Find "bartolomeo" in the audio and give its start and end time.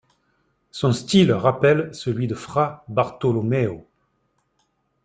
2.87-3.87